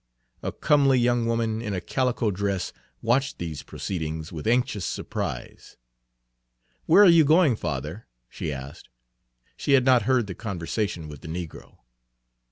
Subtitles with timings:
[0.41, 5.77] A comely young woman in a calico dress watched these proceedings with anxious surprise.
[6.87, 8.89] "Where are you going, father?" she asked.
[9.55, 11.77] She had not heard the conversation with the negro.